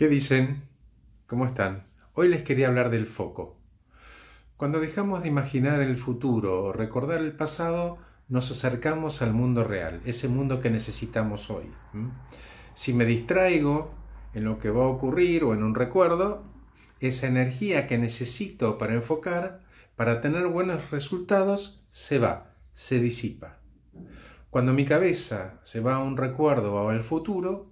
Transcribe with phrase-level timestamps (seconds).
[0.00, 0.62] ¿Qué dicen?
[1.26, 1.84] ¿Cómo están?
[2.14, 3.58] Hoy les quería hablar del foco.
[4.56, 10.00] Cuando dejamos de imaginar el futuro o recordar el pasado, nos acercamos al mundo real,
[10.06, 11.66] ese mundo que necesitamos hoy.
[12.72, 13.92] Si me distraigo
[14.32, 16.44] en lo que va a ocurrir o en un recuerdo,
[17.00, 19.60] esa energía que necesito para enfocar,
[19.96, 23.58] para tener buenos resultados, se va, se disipa.
[24.48, 27.69] Cuando mi cabeza se va a un recuerdo o al futuro,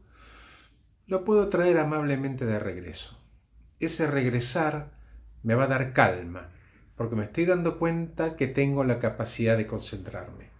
[1.09, 3.19] lo puedo traer amablemente de regreso.
[3.81, 4.93] Ese regresar
[5.43, 6.51] me va a dar calma,
[6.97, 10.51] porque me estoy dando cuenta que tengo la capacidad de concentrarme.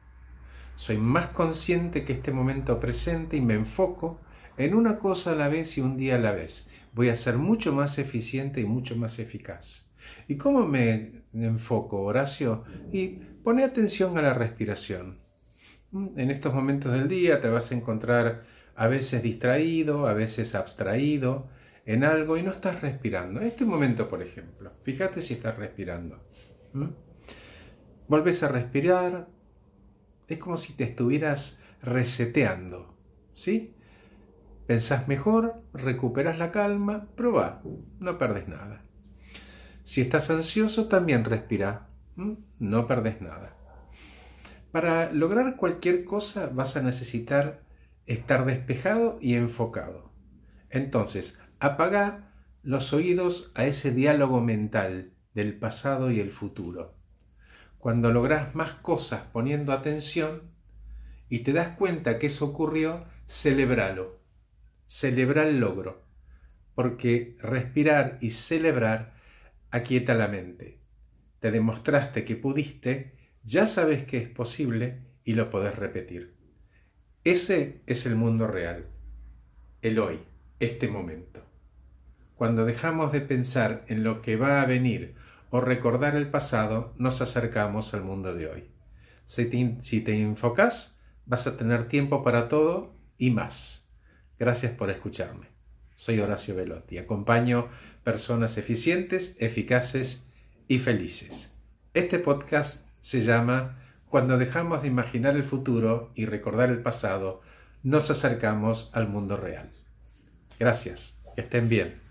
[0.75, 4.21] Soy más consciente que este momento presente y me enfoco
[4.57, 6.71] en una cosa a la vez y un día a la vez.
[6.95, 9.91] Voy a ser mucho más eficiente y mucho más eficaz.
[10.29, 12.65] ¿Y cómo me enfoco, Horacio?
[12.91, 13.09] Y
[13.45, 15.19] pone atención a la respiración.
[15.93, 18.45] En estos momentos del día te vas a encontrar
[18.79, 21.49] a veces distraído, a veces abstraído
[21.85, 23.41] en algo y no estás respirando.
[23.41, 26.23] En este momento, por ejemplo, fíjate si estás respirando.
[28.07, 29.27] Volves a respirar,
[30.29, 32.97] es como si te estuvieras reseteando,
[33.35, 33.75] ¿sí?
[34.69, 37.63] Pensás mejor, recuperas la calma, probá,
[37.99, 38.85] no perdes nada.
[39.83, 43.57] Si estás ansioso, también respira, no perdes nada.
[44.71, 47.67] Para lograr cualquier cosa vas a necesitar
[48.09, 50.11] estar despejado y enfocado.
[50.71, 56.97] Entonces, apaga los oídos a ese diálogo mental del pasado y el futuro.
[57.79, 60.51] Cuando logras más cosas poniendo atención
[61.29, 64.19] y te das cuenta que eso ocurrió, celebralo.
[64.87, 66.03] Celebra el logro,
[66.75, 69.15] porque respirar y celebrar
[69.71, 70.81] aquieta la mente.
[71.41, 76.38] Te demostraste que pudiste ya sabes que es posible y lo podés repetir.
[77.29, 78.87] Ese es el mundo real,
[79.83, 80.21] el hoy,
[80.61, 81.45] este momento.
[82.37, 85.15] Cuando dejamos de pensar en lo que va a venir
[85.51, 88.71] o recordar el pasado, nos acercamos al mundo de hoy.
[89.27, 93.93] Si te, enfocas, vas a tener tiempo para todo y más.
[94.39, 95.49] Gracias por escucharme.
[95.97, 96.97] Soy Horacio Velotti.
[96.97, 97.69] Acompaño
[98.05, 100.33] personas eficientes, eficaces
[100.67, 101.55] y felices.
[101.93, 107.43] Este podcast se llama Cuando dejamos de imaginar el futuro y recordar el pasado,
[107.83, 109.71] nos acercamos al mundo real.
[110.59, 112.08] Gracias, que estén bien.